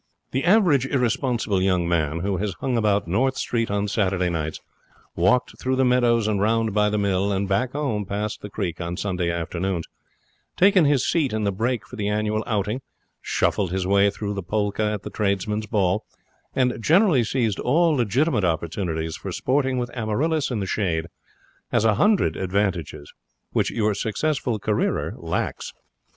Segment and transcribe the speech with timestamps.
[0.31, 4.59] The average irresponsible young man who has hung about North Street on Saturday nights,
[5.15, 8.81] walked through the meadows and round by the mill and back home past the creek
[8.81, 9.85] on Sunday afternoons,
[10.57, 12.81] taken his seat in the brake for the annual outing,
[13.21, 16.03] shuffled his way through the polka at the tradesmen's ball,
[16.55, 21.09] and generally seized all legitimate opportunities for sporting with Amaryllis in the shade,
[21.71, 23.13] has a hundred advantages
[23.51, 25.71] which your successful careerer lacks.